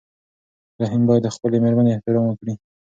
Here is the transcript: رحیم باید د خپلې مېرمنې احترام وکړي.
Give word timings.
رحیم 0.81 1.03
باید 1.07 1.23
د 1.25 1.27
خپلې 1.35 1.57
مېرمنې 1.63 1.91
احترام 1.93 2.25
وکړي. 2.27 2.53